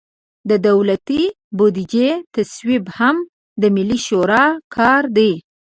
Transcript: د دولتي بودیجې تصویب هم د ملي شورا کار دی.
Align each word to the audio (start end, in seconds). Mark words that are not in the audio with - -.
د 0.49 0.51
دولتي 0.67 1.23
بودیجې 1.57 2.09
تصویب 2.35 2.85
هم 2.97 3.15
د 3.61 3.63
ملي 3.75 3.99
شورا 4.07 4.45
کار 4.75 5.03
دی. 5.17 5.31